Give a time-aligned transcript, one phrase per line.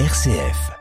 [0.00, 0.72] RCF.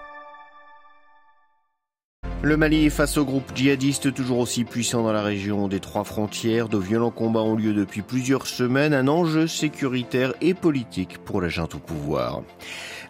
[2.41, 6.03] Le Mali est face au groupe djihadiste toujours aussi puissant dans la région des trois
[6.03, 6.67] frontières.
[6.67, 11.47] De violents combats ont lieu depuis plusieurs semaines, un enjeu sécuritaire et politique pour la
[11.47, 12.41] junte au pouvoir.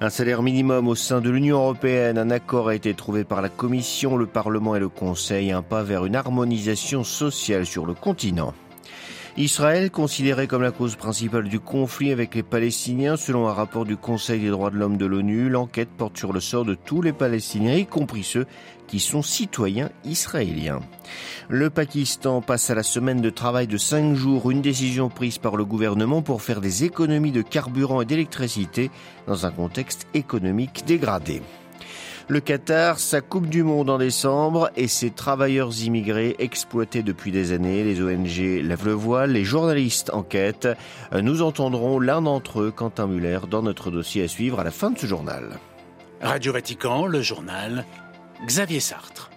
[0.01, 3.47] Un salaire minimum au sein de l'Union européenne, un accord a été trouvé par la
[3.47, 8.53] Commission, le Parlement et le Conseil, un pas vers une harmonisation sociale sur le continent.
[9.35, 13.97] Israël, considéré comme la cause principale du conflit avec les Palestiniens, selon un rapport du
[13.97, 17.13] Conseil des droits de l'homme de l'ONU, l'enquête porte sur le sort de tous les
[17.13, 18.45] Palestiniens, y compris ceux
[18.85, 20.81] qui sont citoyens israéliens.
[21.49, 25.55] Le Pakistan passe à la semaine de travail de cinq jours, une décision prise par
[25.55, 28.91] le gouvernement pour faire des économies de carburant et d'électricité
[29.25, 31.41] dans un contexte économique dégradé.
[32.29, 37.51] Le Qatar, sa Coupe du Monde en décembre et ses travailleurs immigrés exploités depuis des
[37.51, 37.83] années.
[37.83, 40.69] Les ONG lèvent le voile, les journalistes enquêtent.
[41.13, 44.91] Nous entendrons l'un d'entre eux, Quentin Muller, dans notre dossier à suivre à la fin
[44.91, 45.59] de ce journal.
[46.21, 47.85] Radio Vatican, le journal,
[48.45, 49.32] Xavier Sartre.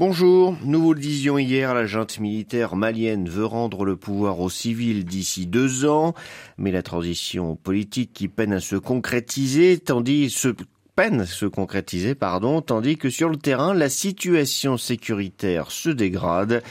[0.00, 4.48] Bonjour, nous vous le disions hier, la junte militaire malienne veut rendre le pouvoir aux
[4.48, 6.14] civils d'ici deux ans,
[6.56, 10.54] mais la transition politique qui peine à se concrétiser, tandis se
[10.96, 16.62] peine à se concrétiser, pardon, tandis que sur le terrain, la situation sécuritaire se dégrade.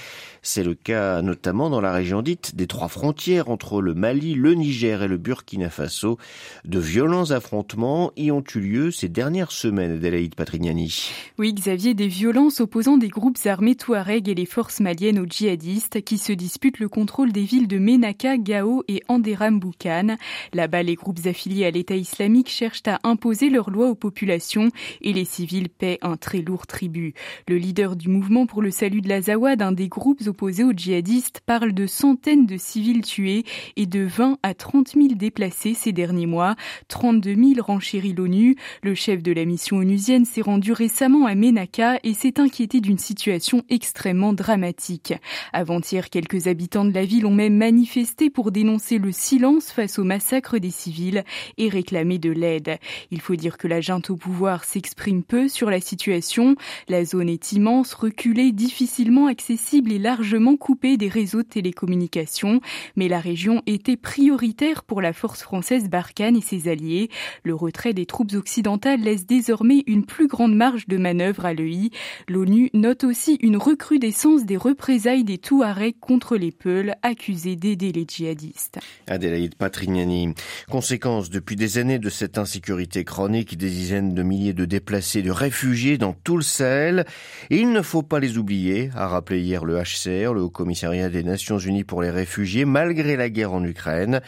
[0.41, 4.53] C'est le cas notamment dans la région dite des trois frontières entre le Mali, le
[4.53, 6.17] Niger et le Burkina Faso.
[6.65, 11.11] De violents affrontements y ont eu lieu ces dernières semaines, Adélaïde Patrignani.
[11.37, 16.01] Oui, Xavier, des violences opposant des groupes armés Touareg et les forces maliennes aux djihadistes
[16.01, 20.15] qui se disputent le contrôle des villes de Menaka, Gao et Anderam Boukan.
[20.53, 24.69] Là-bas, les groupes affiliés à l'État islamique cherchent à imposer leurs lois aux populations
[25.01, 27.13] et les civils paient un très lourd tribut.
[27.47, 31.41] Le leader du mouvement pour le salut de l'Azawad, un des groupes opposés aux djihadistes
[31.45, 33.43] parle de centaines de civils tués
[33.75, 36.55] et de 20 à 30 000 déplacés ces derniers mois.
[36.87, 38.55] 32 000 renchérit l'ONU.
[38.83, 42.97] Le chef de la mission onusienne s'est rendu récemment à Menaka et s'est inquiété d'une
[42.97, 45.13] situation extrêmement dramatique.
[45.51, 50.03] Avant-hier, quelques habitants de la ville ont même manifesté pour dénoncer le silence face au
[50.03, 51.23] massacre des civils
[51.57, 52.77] et réclamer de l'aide.
[53.11, 56.55] Il faut dire que la junte au pouvoir s'exprime peu sur la situation.
[56.87, 62.59] La zone est immense, reculée, difficilement accessible et largement largement coupé des réseaux de télécommunications,
[62.97, 67.09] mais la région était prioritaire pour la force française Barkhane et ses alliés.
[67.45, 71.91] Le retrait des troupes occidentales laisse désormais une plus grande marge de manœuvre à l'EI.
[72.27, 78.05] L'ONU note aussi une recrudescence des représailles des Touaregs contre les Peuls, accusés d'aider les
[78.05, 78.79] djihadistes.
[79.07, 80.33] Adélaïde Patrignani.
[80.69, 85.31] Conséquence depuis des années de cette insécurité chronique, des dizaines de milliers de déplacés, de
[85.31, 87.05] réfugiés dans tout le Sahel.
[87.49, 91.09] Et il ne faut pas les oublier, a rappelé hier le HCR le Haut Commissariat
[91.09, 94.21] des Nations Unies pour les réfugiés, malgré la guerre en Ukraine.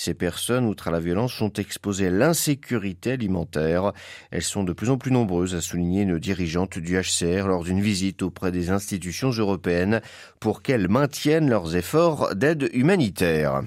[0.00, 3.92] Ces personnes, outre à la violence, sont exposées à l'insécurité alimentaire.
[4.30, 7.80] Elles sont de plus en plus nombreuses, a souligné une dirigeante du HCR lors d'une
[7.80, 10.00] visite auprès des institutions européennes
[10.38, 13.62] pour qu'elles maintiennent leurs efforts d'aide humanitaire.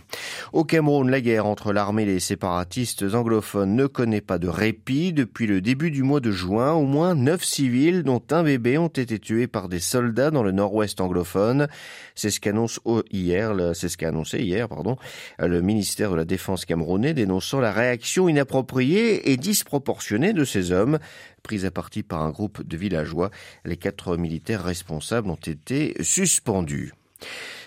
[0.54, 5.12] Au Cameroun, la guerre entre l'armée et les séparatistes anglophones ne connaît pas de répit.
[5.12, 8.88] Depuis le début du mois de juin, au moins neuf civils, dont un bébé, ont
[8.88, 11.68] été tués par des soldats dans le nord-ouest anglophone.
[12.16, 12.80] C'est ce qu'annonce
[13.12, 14.96] hier, c'est ce qu'a annoncé hier, pardon,
[15.38, 21.00] le ministère de la Défense camerounais dénonçant la réaction inappropriée et disproportionnée de ces hommes
[21.44, 23.32] pris à partie par un groupe de villageois.
[23.66, 26.94] Les quatre militaires responsables ont été suspendus.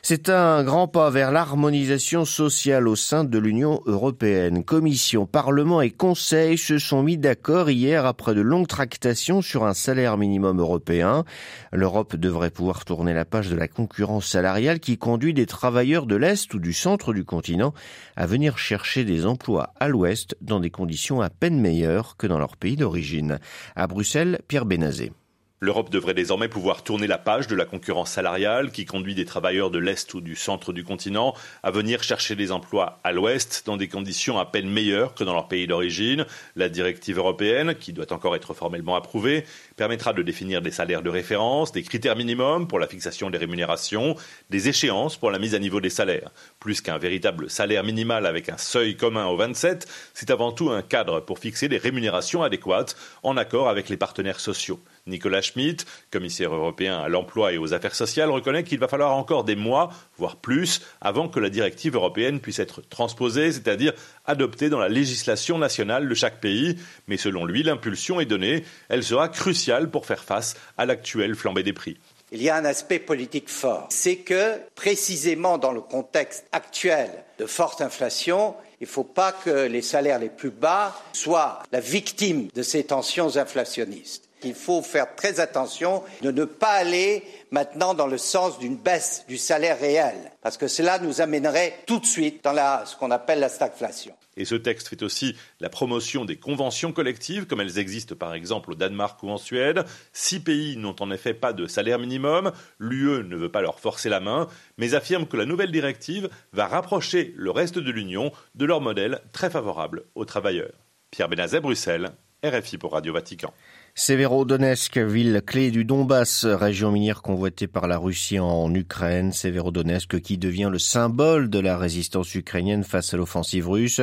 [0.06, 4.62] C'est un grand pas vers l'harmonisation sociale au sein de l'Union européenne.
[4.62, 9.72] Commission, Parlement et Conseil se sont mis d'accord hier après de longues tractations sur un
[9.72, 11.25] salaire minimum européen.
[11.72, 16.16] L'Europe devrait pouvoir tourner la page de la concurrence salariale qui conduit des travailleurs de
[16.16, 17.72] l'Est ou du centre du continent
[18.15, 22.38] à venir chercher des emplois à l'Ouest dans des conditions à peine meilleures que dans
[22.38, 23.38] leur pays d'origine.
[23.75, 25.12] À Bruxelles, Pierre Bénazé.
[25.60, 29.70] L'Europe devrait désormais pouvoir tourner la page de la concurrence salariale qui conduit des travailleurs
[29.70, 31.32] de l'Est ou du centre du continent
[31.62, 35.32] à venir chercher des emplois à l'Ouest dans des conditions à peine meilleures que dans
[35.32, 36.27] leur pays d'origine.
[36.54, 39.47] La directive européenne, qui doit encore être formellement approuvée,
[39.77, 44.16] permettra de définir des salaires de référence, des critères minimums pour la fixation des rémunérations,
[44.50, 46.30] des échéances pour la mise à niveau des salaires.
[46.60, 50.83] Plus qu'un véritable salaire minimal avec un seuil commun aux 27, c'est avant tout un
[50.83, 54.80] cadre pour fixer des rémunérations adéquates en accord avec les partenaires sociaux.
[55.06, 59.45] Nicolas Schmitt, commissaire européen à l'emploi et aux affaires sociales, reconnaît qu'il va falloir encore
[59.45, 63.92] des mois, voire plus, avant que la directive européenne puisse être transposée, c'est-à-dire
[64.24, 66.77] adoptée dans la législation nationale de chaque pays.
[67.06, 68.65] Mais selon lui, l'impulsion est donnée.
[68.89, 71.98] Elle sera cruciale pour faire face à l'actuelle flambée des prix.
[72.33, 73.86] Il y a un aspect politique fort.
[73.91, 79.66] C'est que, précisément dans le contexte actuel de forte inflation, Il ne faut pas que
[79.66, 84.28] les salaires les plus bas soient la victime de ces tensions inflationnistes.
[84.45, 89.25] Il faut faire très attention de ne pas aller maintenant dans le sens d'une baisse
[89.29, 93.41] du salaire réel, parce que cela nous amènerait tout de suite dans ce qu'on appelle
[93.41, 94.15] la stagflation.
[94.37, 98.73] Et ce texte fait aussi la promotion des conventions collectives, comme elles existent par exemple
[98.73, 99.85] au Danemark ou en Suède.
[100.13, 102.53] Six pays n'ont en effet pas de salaire minimum.
[102.79, 106.67] L'UE ne veut pas leur forcer la main, mais affirme que la nouvelle directive va
[106.67, 110.75] rapprocher le reste de l'Union de leur modèle très favorable aux travailleurs.
[111.11, 112.11] Pierre Benazet, Bruxelles,
[112.45, 113.55] RFI pour Radio Vatican.
[113.97, 119.31] Severodonetsk, ville clé du Donbass, région minière convoitée par la Russie en Ukraine.
[119.31, 124.01] Severodonetsk qui devient le symbole de la résistance ukrainienne face à l'offensive russe.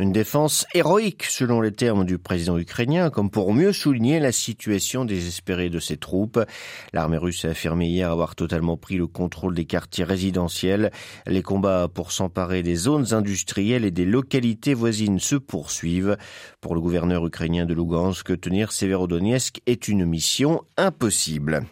[0.00, 5.04] Une défense héroïque selon les termes du président ukrainien, comme pour mieux souligner la situation
[5.04, 6.40] désespérée de ses troupes.
[6.92, 10.90] L'armée russe a affirmé hier avoir totalement pris le contrôle des quartiers résidentiels.
[11.28, 16.16] Les combats pour s'emparer des zones industrielles et des localités voisines se poursuivent.
[16.60, 18.72] Pour le gouverneur ukrainien de Lugansk, tenir
[19.66, 21.64] Est une mission impossible.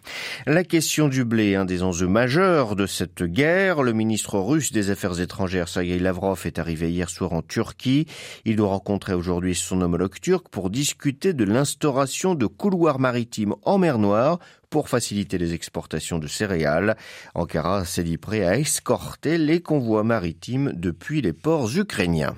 [0.46, 3.82] La question du blé, un des enjeux majeurs de cette guerre.
[3.82, 8.06] Le ministre russe des Affaires étrangères, Sergei Lavrov, est arrivé hier soir en Turquie.
[8.44, 13.78] Il doit rencontrer aujourd'hui son homologue turc pour discuter de l'instauration de couloirs maritimes en
[13.78, 14.38] mer Noire
[14.68, 16.96] pour faciliter les exportations de céréales.
[17.34, 22.36] Ankara s'est dit prêt à escorter les convois maritimes depuis les ports ukrainiens.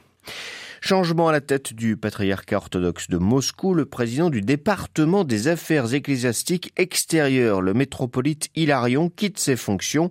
[0.80, 5.92] Changement à la tête du patriarcat orthodoxe de Moscou, le président du département des affaires
[5.92, 10.10] ecclésiastiques extérieures, le métropolite Hilarion, quitte ses fonctions.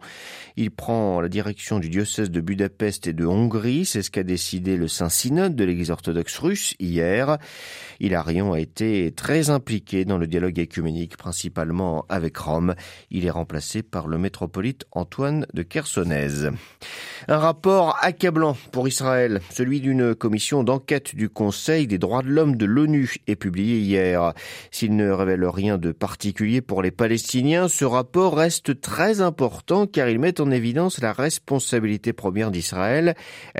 [0.57, 3.85] Il prend la direction du diocèse de Budapest et de Hongrie.
[3.85, 7.37] C'est ce qu'a décidé le Saint-Synode de l'Église orthodoxe russe hier.
[7.99, 12.75] Hilarion a été très impliqué dans le dialogue écuménique, principalement avec Rome.
[13.09, 16.51] Il est remplacé par le métropolite Antoine de Chersonèse.
[17.29, 22.55] Un rapport accablant pour Israël, celui d'une commission d'enquête du Conseil des droits de l'homme
[22.55, 24.33] de l'ONU est publié hier.
[24.71, 30.09] S'il ne révèle rien de particulier pour les Palestiniens, ce rapport reste très important car
[30.09, 33.15] il met en évidence la responsabilité première d'Israël,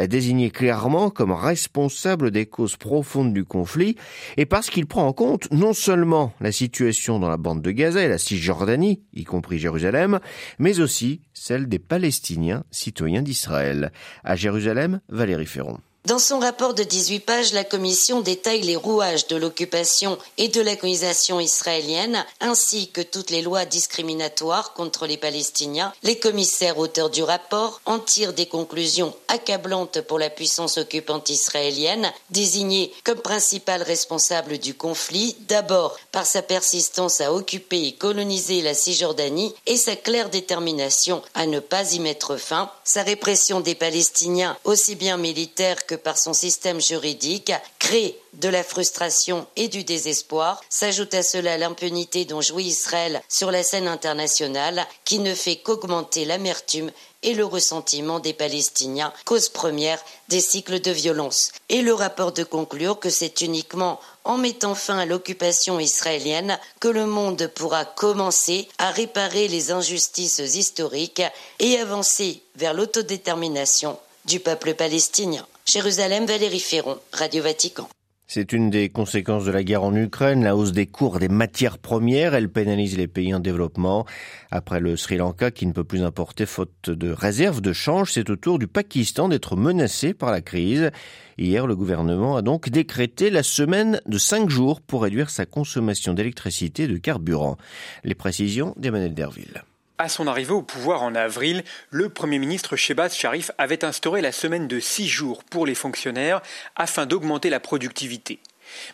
[0.10, 3.96] désignée clairement comme responsable des causes profondes du conflit,
[4.38, 8.04] et parce qu'il prend en compte non seulement la situation dans la bande de Gaza
[8.04, 10.20] et la Cisjordanie, y compris Jérusalem,
[10.60, 13.92] mais aussi celle des Palestiniens citoyens d'Israël.
[14.24, 15.80] À Jérusalem, Valérie Ferron.
[16.08, 20.62] Dans son rapport de 18 pages, la Commission détaille les rouages de l'occupation et de
[20.62, 25.92] la colonisation israélienne, ainsi que toutes les lois discriminatoires contre les Palestiniens.
[26.04, 32.10] Les commissaires auteurs du rapport en tirent des conclusions accablantes pour la puissance occupante israélienne,
[32.30, 38.76] désignée comme principale responsable du conflit, d'abord par sa persistance à occuper et coloniser la
[38.76, 44.56] Cisjordanie et sa claire détermination à ne pas y mettre fin, sa répression des Palestiniens,
[44.64, 50.62] aussi bien militaire que par son système juridique crée de la frustration et du désespoir.
[50.70, 56.26] S'ajoute à cela l'impunité dont jouit Israël sur la scène internationale qui ne fait qu'augmenter
[56.26, 56.92] l'amertume
[57.24, 61.52] et le ressentiment des Palestiniens, cause première des cycles de violence.
[61.70, 66.88] Et le rapport de conclure que c'est uniquement en mettant fin à l'occupation israélienne que
[66.88, 71.24] le monde pourra commencer à réparer les injustices historiques
[71.60, 75.48] et avancer vers l'autodétermination du peuple palestinien.
[75.70, 77.90] Jérusalem, Valérie Ferron, Radio Vatican.
[78.26, 81.78] C'est une des conséquences de la guerre en Ukraine, la hausse des cours des matières
[81.78, 82.34] premières.
[82.36, 84.06] Elle pénalise les pays en développement.
[84.50, 88.30] Après le Sri Lanka qui ne peut plus importer faute de réserves de change, c'est
[88.30, 90.90] au tour du Pakistan d'être menacé par la crise.
[91.38, 96.14] Hier, le gouvernement a donc décrété la semaine de cinq jours pour réduire sa consommation
[96.14, 97.58] d'électricité et de carburant.
[98.06, 99.64] Les précisions d'Emmanuel Derville.
[100.00, 104.32] À son arrivée au pouvoir en avril, le Premier ministre Shebaz Sharif avait instauré la
[104.32, 106.42] semaine de six jours pour les fonctionnaires
[106.76, 108.40] afin d'augmenter la productivité.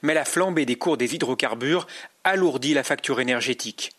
[0.01, 1.87] Mais la flambée des cours des hydrocarbures
[2.23, 3.91] alourdit la facture énergétique.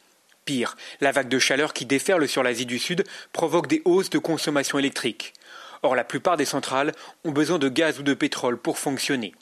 [0.46, 4.18] Pire, la vague de chaleur qui déferle sur l'Asie du Sud provoque des hausses de
[4.18, 5.34] consommation électrique.
[5.82, 6.92] Or, la plupart des centrales
[7.24, 9.34] ont besoin de gaz ou de pétrole pour fonctionner.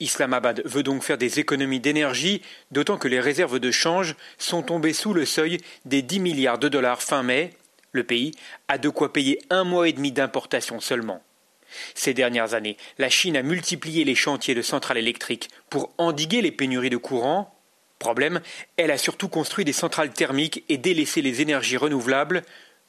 [0.00, 4.94] Islamabad veut donc faire des économies d'énergie, d'autant que les réserves de change sont tombées
[4.94, 7.50] sous le seuil des 10 milliards de dollars fin mai.
[7.92, 8.32] Le pays
[8.68, 11.22] a de quoi payer un mois et demi d'importation seulement.
[11.94, 16.50] Ces dernières années, la Chine a multiplié les chantiers de centrales électriques pour endiguer les
[16.50, 17.54] pénuries de courant.
[17.98, 18.40] Problème,
[18.76, 22.42] elle a surtout construit des centrales thermiques et délaissé les énergies renouvelables.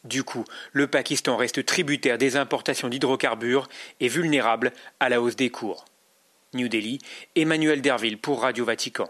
[0.03, 5.49] Du coup, le Pakistan reste tributaire des importations d'hydrocarbures et vulnérable à la hausse des
[5.49, 5.85] cours.
[6.53, 6.99] New Delhi,
[7.35, 9.09] Emmanuel Derville pour Radio Vatican.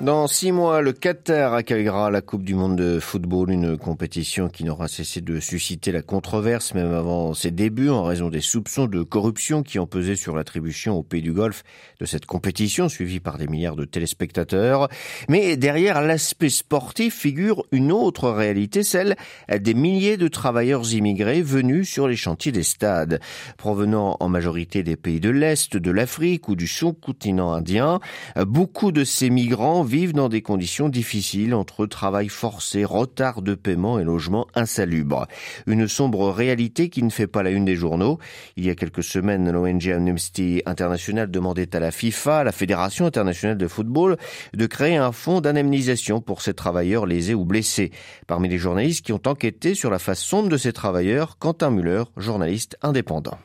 [0.00, 4.62] Dans six mois, le Qatar accueillera la Coupe du Monde de football, une compétition qui
[4.62, 9.02] n'aura cessé de susciter la controverse même avant ses débuts en raison des soupçons de
[9.02, 11.64] corruption qui ont pesé sur l'attribution au pays du Golfe
[11.98, 14.88] de cette compétition suivie par des milliards de téléspectateurs.
[15.28, 19.16] Mais derrière l'aspect sportif figure une autre réalité, celle
[19.52, 23.18] des milliers de travailleurs immigrés venus sur les chantiers des stades.
[23.56, 27.98] Provenant en majorité des pays de l'Est, de l'Afrique ou du sous-continent indien,
[28.46, 33.98] beaucoup de ces migrants vivent dans des conditions difficiles entre travail forcé, retard de paiement
[33.98, 35.26] et logement insalubre.
[35.66, 38.18] Une sombre réalité qui ne fait pas la une des journaux.
[38.56, 43.58] Il y a quelques semaines, l'ONG Amnesty International demandait à la FIFA, la Fédération internationale
[43.58, 44.16] de football,
[44.54, 47.90] de créer un fonds d'indemnisation pour ces travailleurs lésés ou blessés.
[48.26, 52.04] Parmi les journalistes qui ont enquêté sur la face sombre de ces travailleurs, Quentin Muller,
[52.16, 53.38] journaliste indépendant.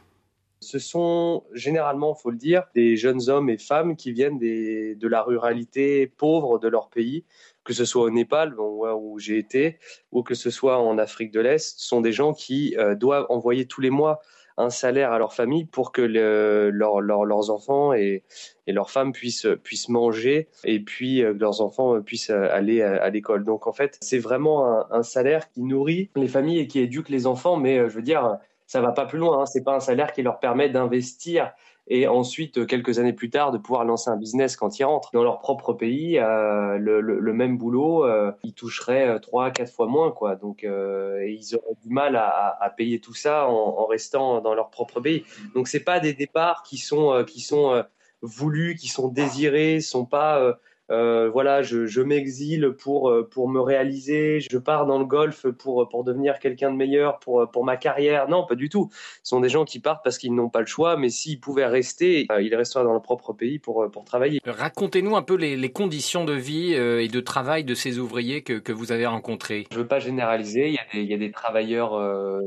[0.63, 5.22] Ce sont généralement, faut le dire, des jeunes hommes et femmes qui viennent de la
[5.22, 7.25] ruralité pauvre de leur pays,
[7.63, 9.77] que ce soit au Népal, où j'ai été,
[10.12, 11.79] ou que ce soit en Afrique de l'Est.
[11.79, 14.22] Sont des gens qui euh, doivent envoyer tous les mois
[14.55, 18.24] un salaire à leur famille pour que leurs enfants et,
[18.67, 19.48] leurs femmes puissent,
[19.89, 23.46] manger et puis euh, que leurs enfants puissent aller à, l'école.
[23.46, 27.10] Donc en fait, c'est vraiment un, un, salaire qui nourrit les familles et qui éduque
[27.10, 28.38] les enfants, mais euh, je veux dire,
[28.74, 29.39] ça va pas plus loin.
[29.39, 29.46] Hein.
[29.46, 31.51] C'est pas un salaire qui leur permet d'investir
[31.88, 35.12] et ensuite euh, quelques années plus tard de pouvoir lancer un business quand ils rentrent
[35.13, 36.18] dans leur propre pays.
[36.18, 40.36] Euh, le, même boulot, euh, ils toucheraient trois, quatre fois moins, quoi.
[40.36, 44.56] Donc euh, ils auraient du mal à, à payer tout ça en, en, restant dans
[44.56, 45.24] leur propre pays.
[45.53, 47.84] Donc c'est pas des départs qui sont qui sont
[48.24, 50.58] voulus, qui sont désirés, sont pas
[50.93, 55.47] euh, voilà, je, je m'exile pour, euh, pour me réaliser, je pars dans le golf
[55.57, 58.29] pour, pour devenir quelqu'un de meilleur pour, pour ma carrière.
[58.29, 58.89] Non, pas du tout.
[59.23, 61.65] Ce sont des gens qui partent parce qu'ils n'ont pas le choix, mais s'ils pouvaient
[61.65, 64.39] rester, euh, ils resteraient dans leur propre pays pour, pour travailler.
[64.45, 68.53] Racontez-nous un peu les, les, conditions de vie et de travail de ces ouvriers que,
[68.59, 69.65] que vous avez rencontrés.
[69.71, 72.00] Je ne veux pas généraliser, il y a des, il y a des travailleurs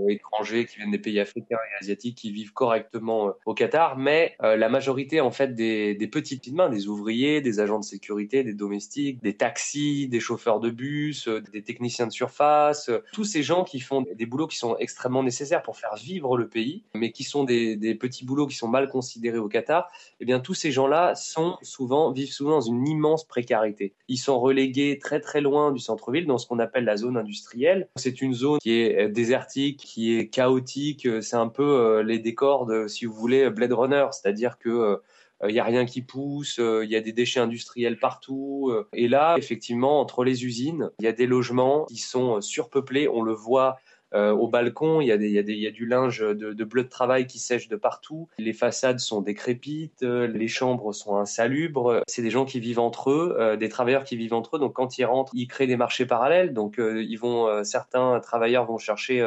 [0.09, 4.69] étrangers qui viennent des pays africains et asiatiques qui vivent correctement au Qatar, mais la
[4.69, 9.23] majorité en fait des, des petites mains, des ouvriers, des agents de sécurité, des domestiques,
[9.23, 13.65] des taxis, des chauffeurs de bus, euh, des techniciens de surface, euh, tous ces gens
[13.65, 17.25] qui font des boulots qui sont extrêmement nécessaires pour faire vivre le pays, mais qui
[17.25, 19.91] sont des, petits boulots qui sont mal considérés au Qatar,
[20.21, 23.95] eh bien tous ces gens-là sont souvent vivent souvent dans une immense précarité.
[24.09, 27.89] Ils sont relégués très très loin du centre-ville, dans ce qu'on appelle la zone industrielle.
[27.97, 31.09] C'est une zone qui est euh, désertique, qui est chaotique.
[31.23, 35.01] C'est un peu les décors de, si vous voulez, Blade Runner, c'est-à-dire que
[35.43, 38.71] il euh, y a rien qui pousse, il euh, y a des déchets industriels partout.
[38.71, 38.89] Euh.
[38.93, 43.09] et là, effectivement, entre les usines, il y a des logements qui sont surpeuplés.
[43.09, 43.77] On le voit
[44.17, 45.87] euh, au balcon, il y, a des, il, y a des, il y a du
[45.87, 48.29] linge de, bleu de travail qui sèche de partout.
[48.39, 52.03] Les façades sont décrépites, euh, les chambres sont insalubres.
[52.07, 54.59] C'est des gens qui vivent entre eux, euh, des travailleurs qui vivent entre eux.
[54.59, 56.55] Donc quand ils rentrent, ils créent des marchés parallèles.
[56.55, 59.25] Donc ils vont, certains travailleurs vont chercher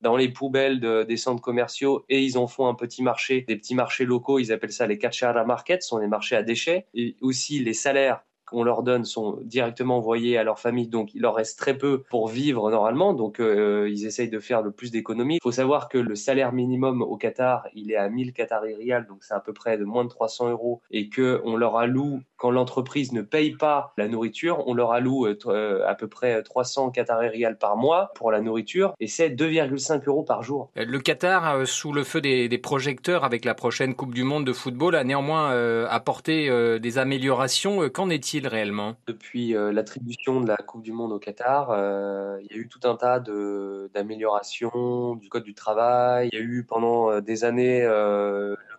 [0.00, 3.56] dans les poubelles de, des centres commerciaux et ils en font un petit marché, des
[3.56, 4.38] petits marchés locaux.
[4.38, 6.86] Ils appellent ça les kachara markets, ce sont des marchés à déchets.
[6.94, 11.22] Et aussi les salaires qu'on leur donne sont directement envoyés à leur famille, donc il
[11.22, 14.90] leur reste très peu pour vivre normalement, donc euh, ils essayent de faire le plus
[14.90, 15.36] d'économies.
[15.36, 19.06] Il faut savoir que le salaire minimum au Qatar, il est à 1000 Qatari riyal,
[19.06, 22.20] donc c'est à peu près de moins de 300 euros, et que on leur alloue,
[22.36, 26.42] quand l'entreprise ne paye pas la nourriture, on leur alloue euh, euh, à peu près
[26.42, 30.70] 300 Qatari riyal par mois pour la nourriture, et c'est 2,5 euros par jour.
[30.74, 34.52] Le Qatar, sous le feu des, des, projecteurs avec la prochaine Coupe du Monde de
[34.52, 35.50] football, a néanmoins
[35.86, 37.88] apporté des améliorations.
[37.88, 38.96] Qu'en est-il réellement?
[39.06, 42.68] Depuis euh, l'attribution de la Coupe du Monde au Qatar, euh, il y a eu
[42.68, 43.20] tout un tas
[43.94, 46.28] d'améliorations du code du travail.
[46.32, 47.82] Il y a eu pendant euh, des années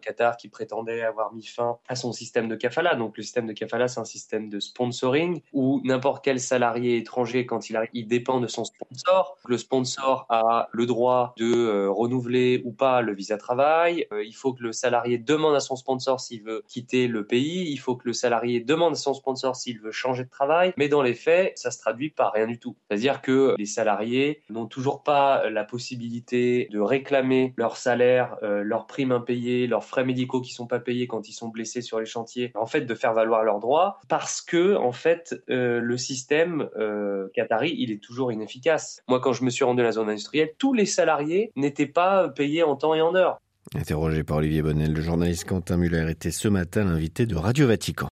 [0.02, 2.96] Qatar qui prétendait avoir mis fin à son système de kafala.
[2.96, 7.46] Donc le système de kafala, c'est un système de sponsoring où n'importe quel salarié étranger,
[7.46, 9.38] quand il arrive, il dépend de son sponsor.
[9.46, 14.08] Le sponsor a le droit de euh, renouveler ou pas le visa travail.
[14.12, 17.72] Euh, il faut que le salarié demande à son sponsor s'il veut quitter le pays.
[17.72, 20.74] Il faut que le salarié demande à son sponsor s'il veut changer de travail.
[20.78, 22.76] Mais dans les faits, ça se traduit par rien du tout.
[22.88, 28.88] C'est-à-dire que les salariés n'ont toujours pas la possibilité de réclamer leur salaire, euh, leurs
[28.88, 32.06] primes impayées, leurs frais médicaux qui sont pas payés quand ils sont blessés sur les
[32.06, 36.70] chantiers, en fait de faire valoir leurs droits parce que en fait euh, le système
[36.78, 39.02] euh, qatari il est toujours inefficace.
[39.08, 42.30] Moi quand je me suis rendu à la zone industrielle, tous les salariés n'étaient pas
[42.30, 43.40] payés en temps et en heure.
[43.76, 48.10] Interrogé par Olivier Bonnel, le journaliste Quentin Muller était ce matin l'invité de Radio Vatican.